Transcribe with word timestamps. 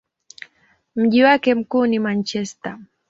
Mji 0.95 1.23
wake 1.23 1.55
mkuu 1.55 1.85
ni 1.85 1.99
Manchester. 1.99 2.77